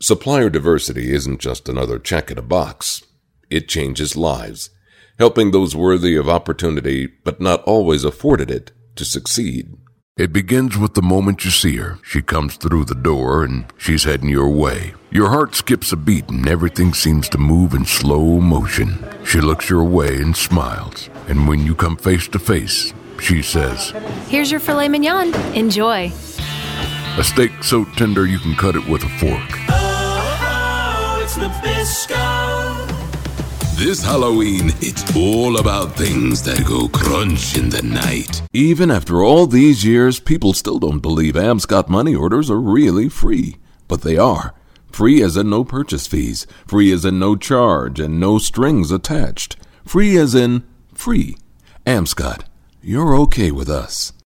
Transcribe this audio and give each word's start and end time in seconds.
Supplier 0.00 0.48
diversity 0.48 1.12
isn't 1.12 1.40
just 1.40 1.68
another 1.68 1.98
check 1.98 2.30
in 2.30 2.38
a 2.38 2.42
box. 2.42 3.02
It 3.50 3.68
changes 3.68 4.16
lives, 4.16 4.70
helping 5.18 5.50
those 5.50 5.74
worthy 5.74 6.14
of 6.14 6.28
opportunity 6.28 7.08
but 7.24 7.40
not 7.40 7.64
always 7.64 8.04
afforded 8.04 8.48
it 8.48 8.70
to 8.94 9.04
succeed. 9.04 9.76
It 10.16 10.32
begins 10.32 10.78
with 10.78 10.94
the 10.94 11.02
moment 11.02 11.44
you 11.44 11.50
see 11.50 11.76
her. 11.78 11.98
She 12.04 12.22
comes 12.22 12.56
through 12.56 12.84
the 12.84 12.94
door 12.94 13.42
and 13.42 13.64
she's 13.76 14.04
heading 14.04 14.28
your 14.28 14.48
way. 14.48 14.94
Your 15.10 15.30
heart 15.30 15.56
skips 15.56 15.90
a 15.90 15.96
beat 15.96 16.28
and 16.28 16.48
everything 16.48 16.94
seems 16.94 17.28
to 17.30 17.38
move 17.38 17.74
in 17.74 17.84
slow 17.84 18.38
motion. 18.38 19.04
She 19.24 19.40
looks 19.40 19.68
your 19.68 19.82
way 19.82 20.16
and 20.16 20.36
smiles. 20.36 21.10
And 21.26 21.48
when 21.48 21.66
you 21.66 21.74
come 21.74 21.96
face 21.96 22.28
to 22.28 22.38
face, 22.38 22.94
she 23.20 23.42
says, 23.42 23.90
Here's 24.28 24.50
your 24.50 24.60
filet 24.60 24.88
mignon. 24.88 25.34
Enjoy. 25.56 26.12
A 27.16 27.24
steak 27.24 27.64
so 27.64 27.84
tender 27.96 28.26
you 28.26 28.38
can 28.38 28.54
cut 28.54 28.76
it 28.76 28.88
with 28.88 29.02
a 29.02 29.08
fork. 29.18 29.67
It's 31.30 31.36
Nabisco. 31.36 32.88
This 33.76 34.02
Halloween, 34.02 34.72
it's 34.80 35.14
all 35.14 35.58
about 35.58 35.94
things 35.94 36.42
that 36.44 36.64
go 36.66 36.88
crunch 36.88 37.54
in 37.54 37.68
the 37.68 37.82
night. 37.82 38.40
Even 38.54 38.90
after 38.90 39.22
all 39.22 39.46
these 39.46 39.84
years, 39.84 40.20
people 40.20 40.54
still 40.54 40.78
don't 40.78 41.00
believe 41.00 41.34
Amscot 41.34 41.90
money 41.90 42.14
orders 42.14 42.50
are 42.50 42.58
really 42.58 43.10
free. 43.10 43.56
But 43.88 44.00
they 44.00 44.16
are. 44.16 44.54
Free 44.90 45.20
as 45.20 45.36
in 45.36 45.50
no 45.50 45.64
purchase 45.64 46.06
fees, 46.06 46.46
free 46.66 46.90
as 46.92 47.04
in 47.04 47.18
no 47.18 47.36
charge, 47.36 48.00
and 48.00 48.18
no 48.18 48.38
strings 48.38 48.90
attached. 48.90 49.56
Free 49.84 50.16
as 50.16 50.34
in 50.34 50.66
free. 50.94 51.36
Amscot, 51.86 52.44
you're 52.80 53.14
okay 53.14 53.50
with 53.50 53.68
us. 53.68 54.14